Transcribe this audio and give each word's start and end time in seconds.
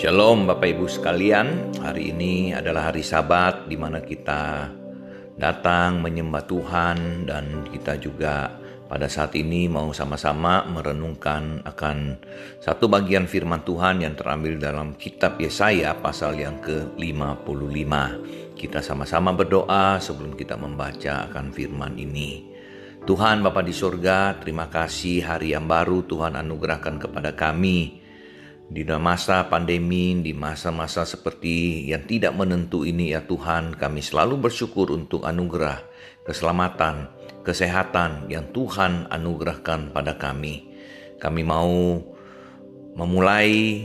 Shalom 0.00 0.48
Bapak 0.48 0.64
Ibu 0.64 0.88
sekalian, 0.88 1.76
hari 1.76 2.08
ini 2.08 2.56
adalah 2.56 2.88
hari 2.88 3.04
Sabat 3.04 3.68
di 3.68 3.76
mana 3.76 4.00
kita 4.00 4.72
datang 5.36 6.00
menyembah 6.00 6.40
Tuhan 6.48 7.28
dan 7.28 7.68
kita 7.68 8.00
juga 8.00 8.48
pada 8.88 9.12
saat 9.12 9.36
ini 9.36 9.68
mau 9.68 9.92
sama-sama 9.92 10.64
merenungkan 10.72 11.60
akan 11.68 12.16
satu 12.64 12.88
bagian 12.88 13.28
firman 13.28 13.60
Tuhan 13.60 14.00
yang 14.00 14.16
terambil 14.16 14.56
dalam 14.56 14.96
kitab 14.96 15.36
Yesaya 15.36 15.92
pasal 16.00 16.40
yang 16.40 16.56
ke-55. 16.64 17.92
Kita 18.56 18.80
sama-sama 18.80 19.36
berdoa 19.36 20.00
sebelum 20.00 20.32
kita 20.32 20.56
membaca 20.56 21.28
akan 21.28 21.52
firman 21.52 22.00
ini. 22.00 22.48
Tuhan 23.04 23.44
Bapa 23.44 23.60
di 23.60 23.76
surga, 23.76 24.40
terima 24.40 24.64
kasih 24.72 25.28
hari 25.28 25.52
yang 25.52 25.68
baru 25.68 26.08
Tuhan 26.08 26.40
anugerahkan 26.40 26.96
kepada 26.96 27.36
kami 27.36 27.99
di 28.70 28.86
masa 28.86 29.50
pandemi, 29.50 30.14
di 30.22 30.30
masa-masa 30.30 31.02
seperti 31.02 31.90
yang 31.90 32.06
tidak 32.06 32.38
menentu 32.38 32.86
ini 32.86 33.10
ya 33.10 33.26
Tuhan, 33.26 33.74
kami 33.74 33.98
selalu 33.98 34.46
bersyukur 34.46 34.94
untuk 34.94 35.26
anugerah, 35.26 35.82
keselamatan, 36.22 37.10
kesehatan 37.42 38.30
yang 38.30 38.46
Tuhan 38.54 39.10
anugerahkan 39.10 39.90
pada 39.90 40.14
kami. 40.14 40.70
Kami 41.18 41.42
mau 41.42 41.98
memulai 42.94 43.82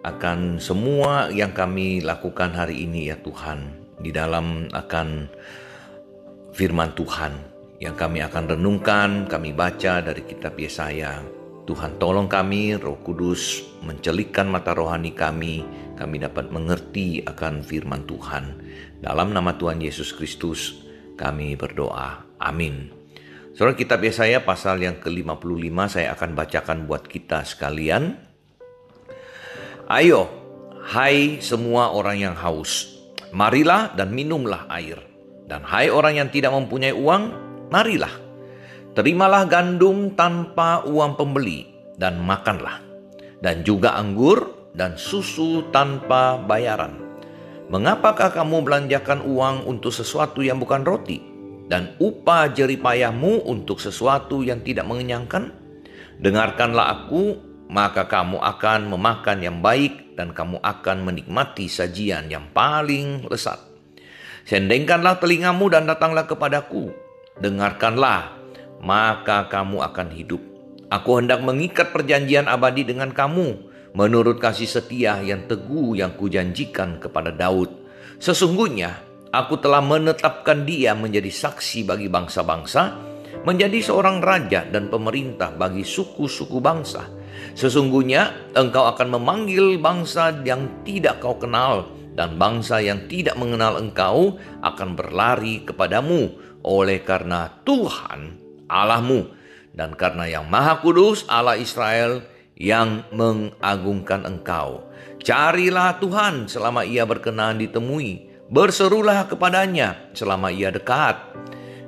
akan 0.00 0.56
semua 0.56 1.28
yang 1.28 1.52
kami 1.52 2.00
lakukan 2.00 2.56
hari 2.56 2.88
ini 2.88 3.12
ya 3.12 3.20
Tuhan, 3.20 3.84
di 4.00 4.16
dalam 4.16 4.72
akan 4.72 5.28
firman 6.56 6.96
Tuhan 6.96 7.36
yang 7.84 7.92
kami 8.00 8.24
akan 8.24 8.56
renungkan, 8.56 9.28
kami 9.28 9.52
baca 9.52 10.00
dari 10.00 10.24
kitab 10.24 10.56
Yesaya. 10.56 11.41
Tuhan 11.62 11.94
tolong 12.02 12.26
kami, 12.26 12.74
Roh 12.74 12.98
Kudus 13.06 13.62
mencelikkan 13.86 14.50
mata 14.50 14.74
rohani 14.74 15.14
kami, 15.14 15.62
kami 15.94 16.18
dapat 16.18 16.50
mengerti 16.50 17.22
akan 17.22 17.62
firman 17.62 18.02
Tuhan. 18.02 18.58
Dalam 18.98 19.30
nama 19.30 19.54
Tuhan 19.54 19.78
Yesus 19.78 20.10
Kristus, 20.10 20.82
kami 21.14 21.54
berdoa. 21.54 22.26
Amin. 22.42 22.90
Saudara 23.54 23.78
kitab 23.78 24.02
Yesaya 24.02 24.42
pasal 24.42 24.82
yang 24.82 24.98
ke-55 24.98 25.76
saya 25.86 26.16
akan 26.18 26.30
bacakan 26.34 26.78
buat 26.90 27.06
kita 27.06 27.46
sekalian. 27.46 28.18
Ayo, 29.86 30.26
hai 30.90 31.38
semua 31.38 31.94
orang 31.94 32.18
yang 32.18 32.34
haus, 32.34 32.90
marilah 33.30 33.94
dan 33.94 34.10
minumlah 34.10 34.66
air. 34.66 34.98
Dan 35.46 35.62
hai 35.68 35.92
orang 35.92 36.16
yang 36.16 36.28
tidak 36.32 36.50
mempunyai 36.50 36.96
uang, 36.96 37.22
marilah, 37.68 38.21
terimalah 38.92 39.48
gandum 39.48 40.12
tanpa 40.12 40.84
uang 40.84 41.16
pembeli 41.16 41.68
dan 41.96 42.20
makanlah, 42.20 42.80
dan 43.40 43.64
juga 43.64 43.96
anggur 43.96 44.70
dan 44.76 44.96
susu 44.96 45.68
tanpa 45.72 46.40
bayaran. 46.40 46.96
Mengapakah 47.72 48.36
kamu 48.36 48.68
belanjakan 48.68 49.24
uang 49.24 49.64
untuk 49.64 49.96
sesuatu 49.96 50.44
yang 50.44 50.60
bukan 50.60 50.84
roti, 50.84 51.24
dan 51.72 51.96
upah 51.96 52.52
jeripayahmu 52.52 53.48
untuk 53.48 53.80
sesuatu 53.80 54.44
yang 54.44 54.60
tidak 54.60 54.84
mengenyangkan? 54.84 55.56
Dengarkanlah 56.20 56.92
aku, 56.92 57.40
maka 57.72 58.04
kamu 58.04 58.36
akan 58.36 58.92
memakan 58.92 59.38
yang 59.40 59.58
baik, 59.64 60.12
dan 60.20 60.36
kamu 60.36 60.60
akan 60.60 61.08
menikmati 61.08 61.72
sajian 61.72 62.28
yang 62.28 62.52
paling 62.52 63.24
lesat. 63.32 63.56
Sendengkanlah 64.44 65.16
telingamu 65.16 65.72
dan 65.72 65.88
datanglah 65.88 66.28
kepadaku, 66.28 66.92
dengarkanlah, 67.40 68.41
maka 68.82 69.46
kamu 69.46 69.78
akan 69.80 70.08
hidup. 70.10 70.42
Aku 70.92 71.16
hendak 71.16 71.40
mengikat 71.40 71.94
perjanjian 71.94 72.50
abadi 72.50 72.84
dengan 72.84 73.14
kamu, 73.14 73.72
menurut 73.96 74.36
kasih 74.36 74.68
setia 74.68 75.22
yang 75.24 75.48
teguh 75.48 75.96
yang 75.96 76.12
kujanjikan 76.18 77.00
kepada 77.00 77.32
Daud. 77.32 77.72
Sesungguhnya, 78.20 79.00
aku 79.32 79.56
telah 79.56 79.80
menetapkan 79.80 80.68
dia 80.68 80.92
menjadi 80.92 81.32
saksi 81.32 81.88
bagi 81.88 82.12
bangsa-bangsa, 82.12 82.92
menjadi 83.48 83.80
seorang 83.80 84.20
raja 84.20 84.68
dan 84.68 84.92
pemerintah 84.92 85.54
bagi 85.56 85.80
suku-suku 85.80 86.60
bangsa. 86.60 87.08
Sesungguhnya, 87.56 88.52
engkau 88.52 88.84
akan 88.92 89.16
memanggil 89.16 89.80
bangsa 89.80 90.36
yang 90.44 90.84
tidak 90.84 91.24
kau 91.24 91.40
kenal, 91.40 91.88
dan 92.12 92.36
bangsa 92.36 92.84
yang 92.84 93.08
tidak 93.08 93.40
mengenal 93.40 93.80
engkau 93.80 94.36
akan 94.60 94.92
berlari 94.92 95.64
kepadamu 95.64 96.28
oleh 96.60 97.00
karena 97.00 97.48
Tuhan 97.64 98.41
Allahmu 98.72 99.28
dan 99.76 99.92
karena 99.96 100.28
yang 100.28 100.48
Maha 100.48 100.80
Kudus 100.80 101.28
Allah 101.28 101.60
Israel 101.60 102.24
yang 102.56 103.04
mengagungkan 103.12 104.24
engkau. 104.28 104.88
Carilah 105.20 105.96
Tuhan 106.00 106.48
selama 106.48 106.84
ia 106.84 107.04
berkenan 107.04 107.60
ditemui. 107.60 108.32
Berserulah 108.52 109.24
kepadanya 109.32 110.12
selama 110.12 110.52
ia 110.52 110.68
dekat. 110.68 111.16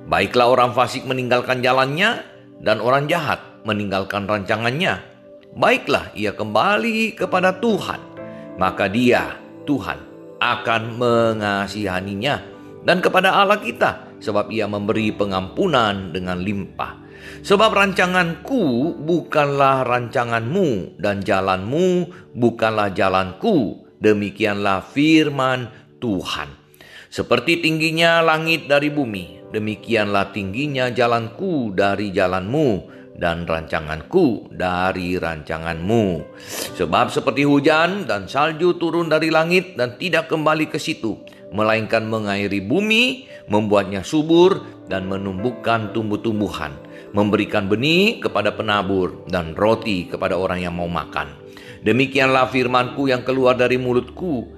Baiklah 0.09 0.49
orang 0.49 0.73
fasik 0.73 1.05
meninggalkan 1.05 1.61
jalannya 1.61 2.25
dan 2.65 2.81
orang 2.81 3.05
jahat 3.05 3.41
meninggalkan 3.69 4.25
rancangannya. 4.25 5.01
Baiklah 5.55 6.09
ia 6.17 6.33
kembali 6.33 7.13
kepada 7.15 7.53
Tuhan. 7.61 8.01
Maka 8.57 8.89
dia, 8.89 9.37
Tuhan, 9.69 9.99
akan 10.41 10.83
mengasihaninya. 10.97 12.41
Dan 12.85 13.01
kepada 13.05 13.35
Allah 13.35 13.59
kita, 13.59 14.14
sebab 14.25 14.49
ia 14.49 14.65
memberi 14.65 15.13
pengampunan 15.13 16.09
dengan 16.17 16.41
limpah. 16.41 17.05
Sebab 17.45 17.77
rancanganku 17.77 18.97
bukanlah 19.05 19.85
rancanganmu 19.85 20.97
dan 20.97 21.21
jalanmu 21.21 22.09
bukanlah 22.33 22.89
jalanku. 22.97 23.85
Demikianlah 24.01 24.85
firman 24.93 25.69
Tuhan. 26.01 26.49
Seperti 27.09 27.63
tingginya 27.63 28.21
langit 28.21 28.67
dari 28.67 28.91
bumi, 28.91 29.55
demikianlah 29.55 30.35
tingginya 30.35 30.91
jalanku 30.91 31.71
dari 31.73 32.11
jalanmu 32.11 32.91
dan 33.15 33.47
rancanganku 33.47 34.51
dari 34.51 35.15
rancanganmu. 35.15 36.35
Sebab 36.75 37.15
seperti 37.15 37.47
hujan 37.47 38.11
dan 38.11 38.27
salju 38.27 38.75
turun 38.77 39.07
dari 39.07 39.31
langit 39.31 39.79
dan 39.79 39.95
tidak 39.95 40.27
kembali 40.27 40.67
ke 40.67 40.83
situ, 40.83 41.23
melainkan 41.55 42.05
mengairi 42.11 42.59
bumi, 42.59 43.31
membuatnya 43.47 44.03
subur, 44.03 44.67
dan 44.91 45.07
menumbuhkan 45.07 45.95
tumbuh-tumbuhan, 45.95 46.75
memberikan 47.15 47.71
benih 47.71 48.19
kepada 48.19 48.53
penabur, 48.53 49.23
dan 49.31 49.55
roti 49.55 50.11
kepada 50.11 50.35
orang 50.35 50.61
yang 50.67 50.75
mau 50.75 50.91
makan. 50.91 51.31
Demikianlah 51.87 52.51
firmanku 52.51 53.07
yang 53.07 53.23
keluar 53.23 53.55
dari 53.55 53.79
mulutku, 53.79 54.51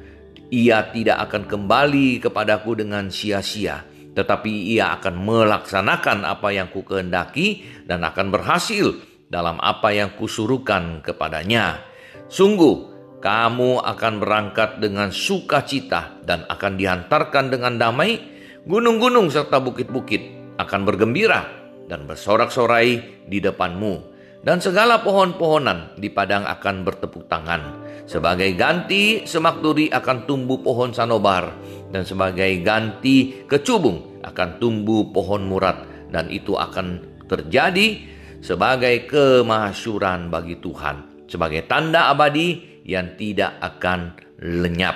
ia 0.48 0.88
tidak 0.94 1.28
akan 1.28 1.44
kembali 1.44 2.22
kepadaku 2.22 2.78
dengan 2.78 3.12
sia-sia, 3.12 3.84
tetapi 4.16 4.72
ia 4.72 4.96
akan 4.96 5.14
melaksanakan 5.20 6.24
apa 6.24 6.48
yang 6.54 6.72
ku 6.72 6.86
kehendaki 6.86 7.66
dan 7.84 8.00
akan 8.06 8.32
berhasil 8.32 8.96
dalam 9.26 9.58
apa 9.58 9.90
yang 9.90 10.14
kusuruhkan 10.14 11.02
kepadanya. 11.02 11.82
Sungguh, 12.30 12.95
kamu 13.26 13.82
akan 13.82 14.22
berangkat 14.22 14.78
dengan 14.78 15.10
sukacita 15.10 16.14
dan 16.22 16.46
akan 16.46 16.78
dihantarkan 16.78 17.50
dengan 17.50 17.74
damai. 17.74 18.22
Gunung-gunung 18.62 19.34
serta 19.34 19.58
bukit-bukit 19.58 20.54
akan 20.62 20.86
bergembira 20.86 21.42
dan 21.90 22.06
bersorak-sorai 22.06 23.26
di 23.26 23.42
depanmu. 23.42 24.14
Dan 24.46 24.62
segala 24.62 25.02
pohon-pohonan 25.02 25.98
di 25.98 26.06
padang 26.06 26.46
akan 26.46 26.86
bertepuk 26.86 27.26
tangan. 27.26 27.82
Sebagai 28.06 28.46
ganti 28.54 29.26
semak 29.26 29.58
duri 29.58 29.90
akan 29.90 30.22
tumbuh 30.30 30.62
pohon 30.62 30.94
sanobar. 30.94 31.50
Dan 31.90 32.06
sebagai 32.06 32.62
ganti 32.62 33.42
kecubung 33.42 34.22
akan 34.22 34.62
tumbuh 34.62 35.10
pohon 35.10 35.50
murat. 35.50 35.82
Dan 36.14 36.30
itu 36.30 36.54
akan 36.54 37.18
terjadi 37.26 38.06
sebagai 38.38 39.10
kemasyuran 39.10 40.30
bagi 40.30 40.62
Tuhan. 40.62 41.26
Sebagai 41.26 41.66
tanda 41.66 42.06
abadi 42.06 42.75
yang 42.86 43.18
tidak 43.18 43.58
akan 43.58 44.14
lenyap. 44.38 44.94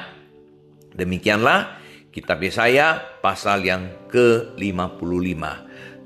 Demikianlah 0.94 1.82
kitab 2.14 2.38
Yesaya 2.38 3.18
pasal 3.18 3.66
yang 3.66 4.06
ke-55. 4.06 5.42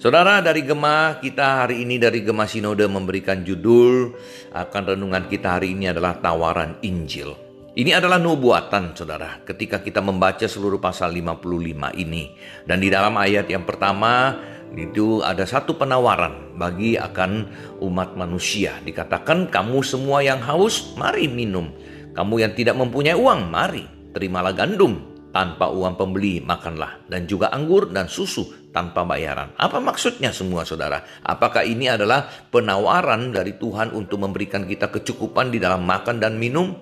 Saudara 0.01 0.41
dari 0.45 0.65
Gema 0.65 1.21
kita 1.21 1.65
hari 1.65 1.85
ini 1.85 2.01
dari 2.01 2.25
Gema 2.25 2.49
Sinode 2.49 2.89
memberikan 2.89 3.45
judul 3.45 4.17
akan 4.53 4.97
renungan 4.97 5.29
kita 5.29 5.61
hari 5.61 5.77
ini 5.77 5.93
adalah 5.93 6.19
tawaran 6.19 6.81
Injil. 6.85 7.37
Ini 7.75 7.99
adalah 7.99 8.23
nubuatan 8.23 8.95
saudara 8.95 9.43
ketika 9.43 9.83
kita 9.83 9.99
membaca 9.99 10.47
seluruh 10.47 10.79
pasal 10.79 11.11
55 11.11 11.97
ini. 11.99 12.31
Dan 12.63 12.79
di 12.79 12.87
dalam 12.87 13.19
ayat 13.19 13.51
yang 13.51 13.67
pertama 13.67 14.39
itu 14.75 15.23
ada 15.23 15.47
satu 15.47 15.79
penawaran 15.79 16.59
bagi 16.59 16.99
akan 16.99 17.47
umat 17.82 18.19
manusia. 18.19 18.75
Dikatakan 18.82 19.50
kamu 19.50 19.81
semua 19.87 20.23
yang 20.23 20.43
haus, 20.43 20.94
mari 20.99 21.31
minum. 21.31 21.71
Kamu 22.15 22.35
yang 22.43 22.53
tidak 22.55 22.79
mempunyai 22.79 23.15
uang, 23.15 23.50
mari 23.50 23.87
terimalah 24.15 24.55
gandum 24.55 25.15
tanpa 25.35 25.67
uang 25.67 25.99
pembeli 25.99 26.38
makanlah 26.38 27.03
dan 27.11 27.26
juga 27.26 27.50
anggur 27.50 27.91
dan 27.91 28.06
susu 28.06 28.71
tanpa 28.71 29.03
bayaran. 29.03 29.50
Apa 29.59 29.82
maksudnya 29.82 30.31
semua 30.31 30.62
saudara? 30.62 31.03
Apakah 31.26 31.67
ini 31.67 31.91
adalah 31.91 32.26
penawaran 32.50 33.35
dari 33.35 33.59
Tuhan 33.59 33.91
untuk 33.94 34.23
memberikan 34.23 34.62
kita 34.62 34.91
kecukupan 34.94 35.50
di 35.50 35.59
dalam 35.59 35.82
makan 35.82 36.23
dan 36.23 36.38
minum? 36.38 36.75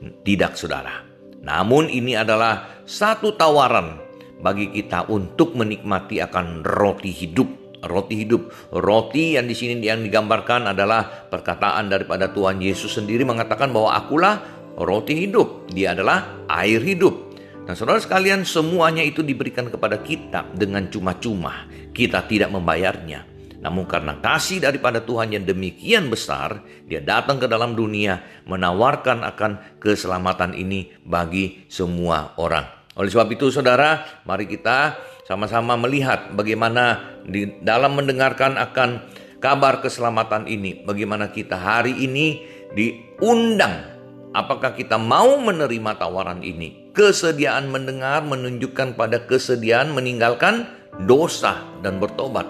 Tidak 0.00 0.52
saudara. 0.54 1.02
Namun 1.42 1.90
ini 1.90 2.14
adalah 2.14 2.82
satu 2.86 3.34
tawaran 3.34 4.09
bagi 4.40 4.72
kita 4.72 5.12
untuk 5.12 5.54
menikmati 5.54 6.18
akan 6.24 6.64
roti 6.64 7.12
hidup. 7.12 7.48
Roti 7.80 8.12
hidup, 8.12 8.52
roti 8.76 9.40
yang 9.40 9.48
di 9.48 9.56
sini 9.56 9.80
yang 9.80 10.04
digambarkan 10.04 10.68
adalah 10.68 11.32
perkataan 11.32 11.88
daripada 11.88 12.28
Tuhan 12.28 12.60
Yesus 12.60 12.92
sendiri 12.92 13.24
mengatakan 13.24 13.72
bahwa 13.72 13.96
akulah 13.96 14.36
roti 14.76 15.16
hidup. 15.16 15.72
Dia 15.72 15.96
adalah 15.96 16.44
air 16.60 16.84
hidup. 16.84 17.32
Nah, 17.64 17.72
saudara 17.72 17.96
sekalian, 17.96 18.44
semuanya 18.44 19.00
itu 19.00 19.24
diberikan 19.24 19.72
kepada 19.72 19.96
kita 20.04 20.44
dengan 20.52 20.92
cuma-cuma. 20.92 21.64
Kita 21.96 22.28
tidak 22.28 22.52
membayarnya. 22.52 23.24
Namun 23.60 23.84
karena 23.84 24.16
kasih 24.20 24.60
daripada 24.60 25.04
Tuhan 25.04 25.36
yang 25.36 25.44
demikian 25.44 26.08
besar, 26.08 26.64
dia 26.88 27.04
datang 27.04 27.36
ke 27.36 27.44
dalam 27.44 27.76
dunia 27.76 28.44
menawarkan 28.48 29.20
akan 29.20 29.80
keselamatan 29.80 30.56
ini 30.56 30.88
bagi 31.04 31.68
semua 31.68 32.36
orang. 32.40 32.79
Oleh 32.98 33.10
sebab 33.10 33.28
itu 33.30 33.52
saudara, 33.54 34.22
mari 34.26 34.50
kita 34.50 34.98
sama-sama 35.28 35.78
melihat 35.78 36.34
bagaimana 36.34 37.18
di 37.22 37.60
dalam 37.62 37.94
mendengarkan 37.94 38.58
akan 38.58 39.06
kabar 39.38 39.78
keselamatan 39.78 40.50
ini, 40.50 40.82
bagaimana 40.82 41.30
kita 41.30 41.54
hari 41.54 41.94
ini 42.02 42.42
diundang 42.74 44.00
Apakah 44.30 44.78
kita 44.78 44.94
mau 44.94 45.42
menerima 45.42 45.98
tawaran 45.98 46.46
ini? 46.46 46.94
Kesediaan 46.94 47.66
mendengar 47.66 48.22
menunjukkan 48.22 48.94
pada 48.94 49.26
kesediaan 49.26 49.90
meninggalkan 49.90 50.70
dosa 51.02 51.66
dan 51.82 51.98
bertobat. 51.98 52.46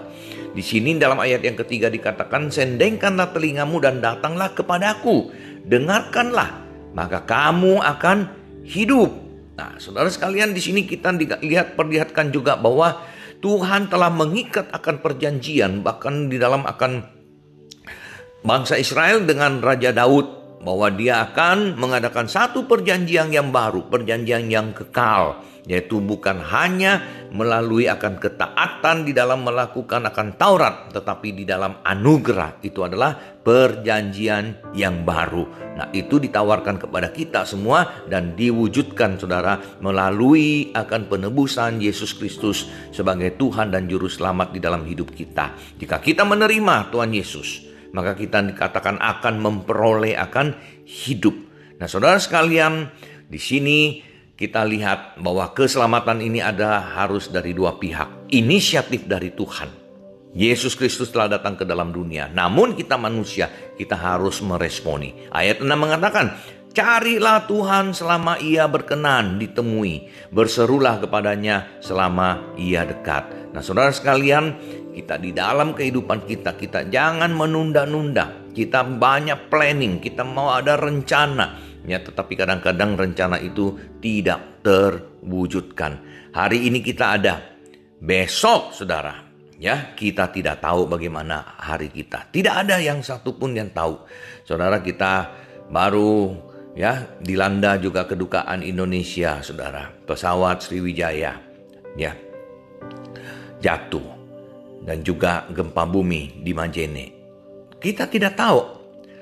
Di 0.53 0.61
sini 0.61 0.93
dalam 1.01 1.17
ayat 1.17 1.41
yang 1.41 1.57
ketiga 1.57 1.89
dikatakan, 1.89 2.53
"Sendengkanlah 2.53 3.33
telingamu 3.33 3.81
dan 3.81 3.97
datanglah 3.97 4.53
kepadaku, 4.53 5.33
dengarkanlah, 5.65 6.61
maka 6.93 7.25
kamu 7.25 7.81
akan 7.81 8.29
hidup." 8.61 9.30
Nah, 9.61 9.77
saudara 9.77 10.09
sekalian, 10.09 10.57
di 10.57 10.61
sini 10.63 10.89
kita 10.89 11.13
lihat 11.45 11.77
perlihatkan 11.77 12.33
juga 12.33 12.57
bahwa 12.57 12.97
Tuhan 13.45 13.93
telah 13.93 14.09
mengikat 14.09 14.73
akan 14.73 15.05
perjanjian, 15.05 15.85
bahkan 15.85 16.33
di 16.33 16.41
dalam 16.41 16.65
akan 16.65 17.05
bangsa 18.41 18.81
Israel 18.81 19.21
dengan 19.21 19.61
Raja 19.61 19.93
Daud 19.93 20.41
bahwa 20.65 20.89
dia 20.89 21.29
akan 21.29 21.77
mengadakan 21.77 22.25
satu 22.25 22.65
perjanjian 22.65 23.29
yang 23.29 23.53
baru, 23.53 23.85
perjanjian 23.85 24.49
yang 24.49 24.73
kekal, 24.73 25.45
yaitu 25.69 26.01
bukan 26.01 26.41
hanya 26.41 27.05
melalui 27.29 27.85
akan 27.85 28.17
ketaatan 28.17 29.05
di 29.05 29.13
dalam 29.13 29.45
melakukan 29.45 30.09
akan 30.09 30.41
Taurat, 30.41 30.89
tetapi 30.89 31.37
di 31.37 31.45
dalam 31.45 31.81
anugerah 31.85 32.61
itu 32.65 32.81
adalah 32.81 33.13
perjanjian 33.45 34.73
yang 34.73 35.05
baru. 35.05 35.70
Nah, 35.81 35.89
itu 35.97 36.21
ditawarkan 36.21 36.77
kepada 36.77 37.09
kita 37.09 37.41
semua 37.41 38.05
dan 38.05 38.37
diwujudkan 38.37 39.17
Saudara 39.17 39.57
melalui 39.81 40.69
akan 40.77 41.09
penebusan 41.09 41.81
Yesus 41.81 42.13
Kristus 42.13 42.69
sebagai 42.93 43.33
Tuhan 43.33 43.73
dan 43.73 43.89
juru 43.89 44.05
selamat 44.05 44.53
di 44.53 44.61
dalam 44.61 44.85
hidup 44.85 45.09
kita. 45.09 45.57
Jika 45.81 45.97
kita 45.97 46.21
menerima 46.21 46.93
Tuhan 46.93 47.09
Yesus, 47.09 47.65
maka 47.97 48.13
kita 48.13 48.45
dikatakan 48.45 49.01
akan 49.01 49.41
memperoleh 49.41 50.13
akan 50.21 50.53
hidup. 50.85 51.33
Nah, 51.81 51.89
saudara 51.89 52.21
sekalian, 52.21 52.93
di 53.25 53.41
sini 53.41 54.05
kita 54.37 54.61
lihat 54.61 55.17
bahwa 55.17 55.49
keselamatan 55.49 56.21
ini 56.21 56.45
ada 56.45 56.77
harus 56.93 57.33
dari 57.33 57.57
dua 57.57 57.81
pihak. 57.81 58.29
Inisiatif 58.29 59.09
dari 59.09 59.33
Tuhan. 59.33 59.80
Yesus 60.31 60.79
Kristus 60.79 61.11
telah 61.11 61.27
datang 61.27 61.59
ke 61.59 61.67
dalam 61.67 61.91
dunia. 61.91 62.31
Namun 62.31 62.79
kita 62.79 62.95
manusia, 62.95 63.51
kita 63.75 63.99
harus 63.99 64.39
meresponi. 64.39 65.27
Ayat 65.27 65.59
6 65.59 65.67
mengatakan, 65.75 66.39
Carilah 66.71 67.51
Tuhan 67.51 67.91
selama 67.91 68.39
ia 68.39 68.63
berkenan 68.63 69.35
ditemui. 69.35 70.07
Berserulah 70.31 71.03
kepadanya 71.03 71.83
selama 71.83 72.55
ia 72.55 72.87
dekat. 72.87 73.51
Nah 73.51 73.59
saudara 73.59 73.91
sekalian, 73.91 74.55
kita 74.95 75.19
di 75.19 75.35
dalam 75.35 75.75
kehidupan 75.75 76.23
kita, 76.23 76.55
kita 76.55 76.87
jangan 76.87 77.35
menunda-nunda. 77.35 78.55
Kita 78.55 78.87
banyak 78.87 79.51
planning, 79.51 79.99
kita 79.99 80.23
mau 80.23 80.55
ada 80.55 80.79
rencana. 80.79 81.59
Ya, 81.83 81.99
tetapi 81.99 82.39
kadang-kadang 82.39 82.95
rencana 82.95 83.35
itu 83.41 83.75
tidak 83.99 84.63
terwujudkan. 84.63 85.99
Hari 86.31 86.71
ini 86.71 86.79
kita 86.79 87.19
ada, 87.19 87.41
besok 87.99 88.71
saudara, 88.71 89.30
ya 89.61 89.93
kita 89.93 90.33
tidak 90.33 90.57
tahu 90.57 90.89
bagaimana 90.89 91.53
hari 91.61 91.93
kita. 91.93 92.25
Tidak 92.33 92.49
ada 92.49 92.81
yang 92.81 93.05
satupun 93.05 93.53
yang 93.53 93.69
tahu. 93.69 94.01
Saudara 94.41 94.81
kita 94.81 95.29
baru 95.69 96.33
ya 96.73 97.05
dilanda 97.21 97.77
juga 97.77 98.09
kedukaan 98.09 98.65
Indonesia, 98.65 99.37
saudara. 99.45 99.93
Pesawat 100.09 100.65
Sriwijaya, 100.65 101.37
ya 101.93 102.11
jatuh 103.61 104.17
dan 104.81 105.05
juga 105.05 105.45
gempa 105.53 105.85
bumi 105.85 106.41
di 106.41 106.51
Majene. 106.57 107.05
Kita 107.77 108.09
tidak 108.09 108.33
tahu 108.33 108.61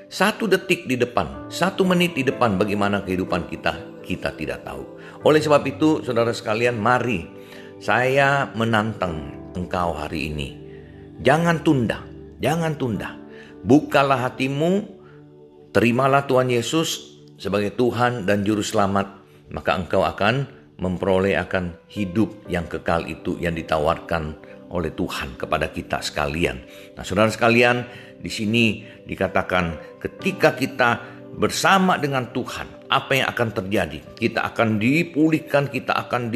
satu 0.07 0.47
detik 0.47 0.88
di 0.88 0.95
depan, 0.95 1.51
satu 1.51 1.83
menit 1.83 2.15
di 2.15 2.24
depan 2.24 2.56
bagaimana 2.56 3.03
kehidupan 3.03 3.51
kita, 3.51 4.01
kita 4.07 4.33
tidak 4.39 4.63
tahu. 4.63 4.88
Oleh 5.27 5.44
sebab 5.44 5.62
itu, 5.68 6.00
saudara 6.01 6.31
sekalian, 6.31 6.80
mari 6.80 7.27
saya 7.83 8.50
menantang 8.56 9.38
engkau 9.56 9.96
hari 9.96 10.30
ini. 10.30 10.50
Jangan 11.24 11.62
tunda, 11.66 12.04
jangan 12.44 12.75
tunda. 12.75 13.16
Bukalah 13.66 14.31
hatimu, 14.31 14.88
terimalah 15.75 16.24
Tuhan 16.30 16.48
Yesus 16.48 17.19
sebagai 17.36 17.75
Tuhan 17.75 18.24
dan 18.24 18.48
Juru 18.48 18.63
Selamat, 18.63 19.19
maka 19.51 19.75
engkau 19.75 20.04
akan 20.06 20.48
memperoleh 20.80 21.36
akan 21.36 21.75
hidup 21.92 22.48
yang 22.48 22.63
kekal 22.72 23.04
itu 23.04 23.36
yang 23.44 23.51
ditawarkan 23.51 24.36
oleh 24.72 24.96
Tuhan 24.96 25.36
kepada 25.36 25.68
kita 25.74 26.00
sekalian. 26.00 26.63
Nah, 26.95 27.04
saudara 27.04 27.28
sekalian, 27.28 27.84
di 28.22 28.31
sini 28.31 28.86
dikatakan 29.04 30.00
ketika 30.00 30.56
kita 30.56 31.04
bersama 31.36 32.00
dengan 32.00 32.31
Tuhan, 32.31 32.88
apa 32.88 33.12
yang 33.12 33.28
akan 33.30 33.50
terjadi? 33.54 34.00
Kita 34.16 34.50
akan 34.54 34.80
dipulihkan, 34.80 35.68
kita 35.68 35.94
akan 36.07 36.31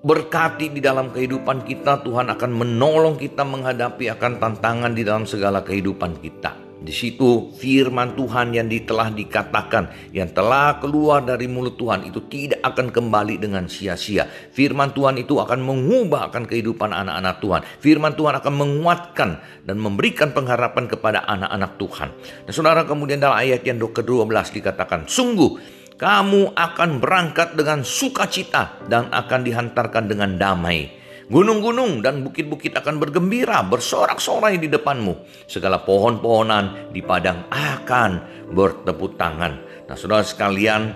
diberkati 0.00 0.72
di 0.72 0.80
dalam 0.80 1.12
kehidupan 1.12 1.68
kita. 1.68 2.00
Tuhan 2.00 2.32
akan 2.32 2.50
menolong 2.50 3.20
kita 3.20 3.44
menghadapi 3.44 4.08
akan 4.16 4.40
tantangan 4.40 4.92
di 4.96 5.04
dalam 5.04 5.28
segala 5.28 5.60
kehidupan 5.60 6.16
kita. 6.24 6.56
Di 6.80 6.96
situ 6.96 7.52
firman 7.60 8.16
Tuhan 8.16 8.56
yang 8.56 8.64
telah 8.88 9.12
dikatakan, 9.12 10.16
yang 10.16 10.32
telah 10.32 10.80
keluar 10.80 11.20
dari 11.20 11.44
mulut 11.44 11.76
Tuhan 11.76 12.08
itu 12.08 12.24
tidak 12.24 12.64
akan 12.64 12.88
kembali 12.88 13.36
dengan 13.36 13.68
sia-sia. 13.68 14.24
Firman 14.24 14.96
Tuhan 14.96 15.20
itu 15.20 15.36
akan 15.36 15.60
mengubah 15.60 16.32
akan 16.32 16.48
kehidupan 16.48 16.88
anak-anak 16.96 17.36
Tuhan. 17.44 17.60
Firman 17.84 18.16
Tuhan 18.16 18.32
akan 18.40 18.54
menguatkan 18.56 19.30
dan 19.68 19.76
memberikan 19.76 20.32
pengharapan 20.32 20.88
kepada 20.88 21.20
anak-anak 21.28 21.76
Tuhan. 21.76 22.08
Dan 22.48 22.52
saudara 22.56 22.88
kemudian 22.88 23.20
dalam 23.20 23.36
ayat 23.36 23.60
yang 23.60 23.76
ke-12 23.76 24.32
dikatakan, 24.48 25.04
sungguh 25.04 25.79
kamu 26.00 26.56
akan 26.56 26.96
berangkat 26.96 27.52
dengan 27.60 27.84
sukacita 27.84 28.80
dan 28.88 29.12
akan 29.12 29.44
dihantarkan 29.44 30.08
dengan 30.08 30.40
damai 30.40 31.00
Gunung-gunung 31.30 32.02
dan 32.02 32.26
bukit-bukit 32.26 32.74
akan 32.74 32.98
bergembira, 32.98 33.62
bersorak-sorai 33.62 34.58
di 34.58 34.66
depanmu. 34.66 35.46
Segala 35.46 35.78
pohon-pohonan 35.86 36.90
di 36.90 37.06
padang 37.06 37.46
akan 37.54 38.10
bertepuk 38.50 39.14
tangan. 39.14 39.62
Nah, 39.86 39.94
saudara 39.94 40.26
sekalian, 40.26 40.90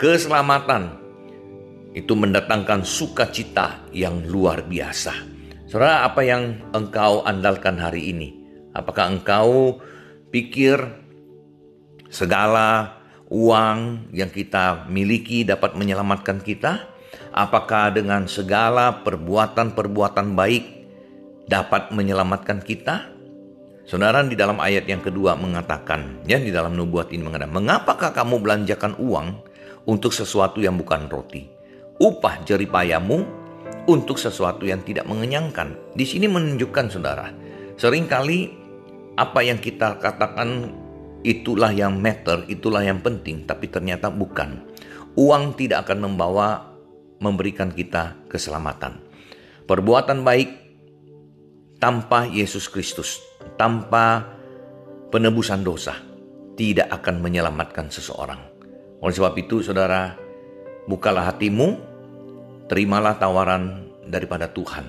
keselamatan 0.00 0.96
itu 1.92 2.16
mendatangkan 2.16 2.88
sukacita 2.88 3.84
yang 3.92 4.24
luar 4.24 4.64
biasa. 4.64 5.12
Saudara, 5.68 6.08
apa 6.08 6.24
yang 6.24 6.72
engkau 6.72 7.20
andalkan 7.28 7.76
hari 7.76 8.16
ini? 8.16 8.32
Apakah 8.72 9.12
engkau 9.12 9.76
pikir 10.32 10.80
segala 12.08 12.96
uang 13.30 14.10
yang 14.14 14.30
kita 14.30 14.86
miliki 14.90 15.42
dapat 15.42 15.74
menyelamatkan 15.74 16.42
kita? 16.42 16.90
Apakah 17.36 17.92
dengan 17.92 18.24
segala 18.30 19.04
perbuatan-perbuatan 19.04 20.32
baik 20.32 20.64
dapat 21.48 21.92
menyelamatkan 21.92 22.64
kita? 22.64 23.12
Saudara 23.86 24.18
di 24.26 24.34
dalam 24.34 24.58
ayat 24.58 24.88
yang 24.90 24.98
kedua 24.98 25.38
mengatakan, 25.38 26.26
ya 26.26 26.42
di 26.42 26.50
dalam 26.50 26.74
nubuat 26.74 27.14
ini 27.14 27.22
mengatakan, 27.22 27.54
mengapakah 27.54 28.10
kamu 28.10 28.42
belanjakan 28.42 28.98
uang 28.98 29.46
untuk 29.86 30.10
sesuatu 30.10 30.58
yang 30.58 30.74
bukan 30.74 31.06
roti? 31.06 31.46
Upah 32.02 32.42
jeripayamu 32.42 33.22
untuk 33.86 34.18
sesuatu 34.18 34.66
yang 34.66 34.82
tidak 34.82 35.06
mengenyangkan. 35.06 35.94
Di 35.94 36.02
sini 36.02 36.26
menunjukkan 36.26 36.86
saudara, 36.90 37.30
sering 37.78 38.10
kali 38.10 38.50
apa 39.16 39.40
yang 39.46 39.62
kita 39.62 40.02
katakan 40.02 40.74
itulah 41.26 41.74
yang 41.74 41.98
matter, 41.98 42.46
itulah 42.46 42.86
yang 42.86 43.02
penting, 43.02 43.42
tapi 43.42 43.66
ternyata 43.66 44.14
bukan. 44.14 44.62
Uang 45.18 45.58
tidak 45.58 45.90
akan 45.90 46.06
membawa 46.06 46.70
memberikan 47.18 47.74
kita 47.74 48.14
keselamatan. 48.30 49.02
Perbuatan 49.66 50.22
baik 50.22 50.50
tanpa 51.82 52.30
Yesus 52.30 52.70
Kristus, 52.70 53.18
tanpa 53.58 54.22
penebusan 55.10 55.66
dosa, 55.66 55.98
tidak 56.54 56.94
akan 57.02 57.18
menyelamatkan 57.18 57.90
seseorang. 57.90 58.38
Oleh 59.02 59.14
sebab 59.16 59.34
itu, 59.34 59.66
saudara, 59.66 60.14
bukalah 60.86 61.34
hatimu, 61.34 61.74
terimalah 62.70 63.18
tawaran 63.18 63.90
daripada 64.06 64.46
Tuhan. 64.46 64.86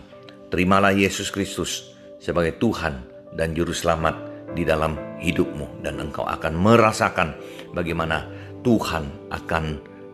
Terimalah 0.54 0.94
Yesus 0.94 1.34
Kristus 1.34 1.92
sebagai 2.22 2.62
Tuhan 2.62 3.04
dan 3.34 3.52
Juru 3.58 3.74
Selamat 3.74 4.27
di 4.58 4.66
dalam 4.66 4.98
hidupmu, 5.22 5.86
dan 5.86 6.02
engkau 6.02 6.26
akan 6.26 6.58
merasakan 6.58 7.38
bagaimana 7.78 8.26
Tuhan 8.66 9.30
akan 9.30 9.66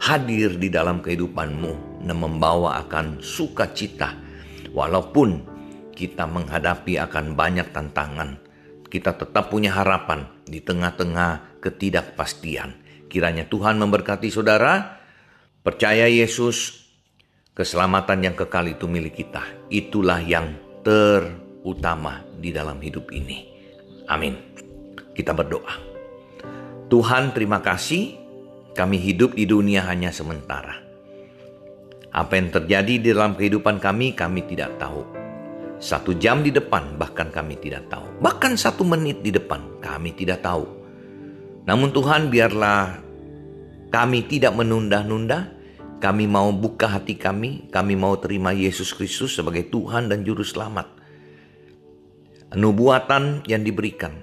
hadir 0.04 0.60
di 0.60 0.68
dalam 0.68 1.00
kehidupanmu 1.00 2.04
dan 2.04 2.18
membawa 2.20 2.84
akan 2.84 3.24
sukacita, 3.24 4.20
walaupun 4.76 5.48
kita 5.96 6.28
menghadapi 6.28 7.00
akan 7.00 7.40
banyak 7.40 7.72
tantangan. 7.72 8.42
Kita 8.92 9.16
tetap 9.16 9.50
punya 9.50 9.74
harapan 9.74 10.28
di 10.46 10.62
tengah-tengah 10.62 11.62
ketidakpastian. 11.64 12.78
Kiranya 13.10 13.46
Tuhan 13.50 13.78
memberkati 13.82 14.30
saudara. 14.30 15.02
Percaya 15.64 16.12
Yesus, 16.12 16.90
keselamatan 17.56 18.26
yang 18.26 18.36
kekal 18.36 18.68
itu 18.68 18.86
milik 18.86 19.24
kita. 19.24 19.46
Itulah 19.72 20.20
yang 20.22 20.54
terutama 20.84 22.22
di 22.38 22.52
dalam 22.52 22.78
hidup 22.84 23.10
ini. 23.16 23.53
Amin. 24.10 24.36
Kita 25.14 25.32
berdoa. 25.32 25.76
Tuhan 26.90 27.34
terima 27.34 27.64
kasih 27.64 28.18
kami 28.74 28.98
hidup 28.98 29.38
di 29.38 29.46
dunia 29.46 29.86
hanya 29.86 30.10
sementara. 30.10 30.82
Apa 32.14 32.38
yang 32.38 32.54
terjadi 32.54 32.94
di 33.02 33.10
dalam 33.10 33.34
kehidupan 33.34 33.82
kami, 33.82 34.14
kami 34.14 34.46
tidak 34.46 34.78
tahu. 34.78 35.02
Satu 35.82 36.14
jam 36.16 36.46
di 36.46 36.54
depan 36.54 36.96
bahkan 36.96 37.34
kami 37.34 37.58
tidak 37.58 37.90
tahu. 37.90 38.06
Bahkan 38.22 38.54
satu 38.54 38.86
menit 38.86 39.26
di 39.26 39.34
depan 39.34 39.82
kami 39.82 40.14
tidak 40.14 40.46
tahu. 40.46 40.66
Namun 41.66 41.90
Tuhan 41.90 42.30
biarlah 42.30 43.02
kami 43.90 44.26
tidak 44.30 44.54
menunda-nunda. 44.54 45.50
Kami 45.98 46.28
mau 46.28 46.54
buka 46.54 47.00
hati 47.00 47.18
kami. 47.18 47.68
Kami 47.74 47.94
mau 47.98 48.14
terima 48.22 48.54
Yesus 48.54 48.94
Kristus 48.94 49.34
sebagai 49.34 49.68
Tuhan 49.74 50.08
dan 50.08 50.22
Juru 50.22 50.46
Selamat. 50.46 51.03
Nubuatan 52.54 53.42
yang 53.50 53.66
diberikan 53.66 54.14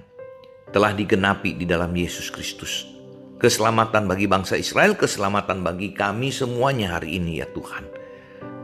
telah 0.71 0.95
digenapi 0.95 1.59
di 1.59 1.67
dalam 1.67 1.91
Yesus 1.91 2.31
Kristus. 2.31 2.87
Keselamatan 3.35 4.07
bagi 4.07 4.29
bangsa 4.29 4.55
Israel, 4.55 4.95
keselamatan 4.95 5.59
bagi 5.65 5.91
kami 5.91 6.31
semuanya 6.31 6.95
hari 6.95 7.19
ini 7.19 7.43
ya 7.43 7.47
Tuhan. 7.51 7.83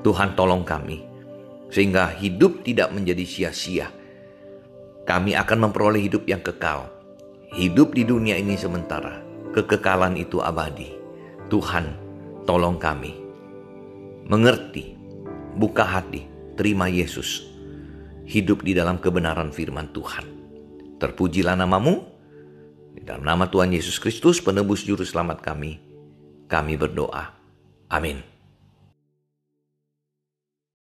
Tuhan 0.07 0.39
tolong 0.39 0.63
kami 0.63 1.03
sehingga 1.67 2.15
hidup 2.15 2.63
tidak 2.63 2.95
menjadi 2.95 3.27
sia-sia. 3.27 3.91
Kami 5.03 5.35
akan 5.35 5.67
memperoleh 5.67 5.99
hidup 5.99 6.23
yang 6.29 6.39
kekal. 6.39 6.87
Hidup 7.51 7.91
di 7.91 8.07
dunia 8.07 8.39
ini 8.39 8.55
sementara, 8.55 9.19
kekekalan 9.51 10.15
itu 10.15 10.39
abadi. 10.39 10.95
Tuhan, 11.51 11.91
tolong 12.47 12.79
kami 12.79 13.27
mengerti, 14.27 14.99
buka 15.55 15.87
hati, 15.87 16.27
terima 16.59 16.91
Yesus, 16.91 17.47
hidup 18.27 18.61
di 18.61 18.75
dalam 18.75 18.99
kebenaran 18.99 19.55
firman 19.55 19.89
Tuhan. 19.95 20.27
Terpujilah 20.99 21.55
namamu, 21.55 22.03
di 22.93 23.01
dalam 23.01 23.23
nama 23.23 23.47
Tuhan 23.47 23.71
Yesus 23.71 23.97
Kristus, 23.97 24.43
penebus 24.43 24.83
juru 24.83 25.07
selamat 25.07 25.39
kami, 25.39 25.79
kami 26.51 26.75
berdoa. 26.75 27.31
Amin. 27.87 28.36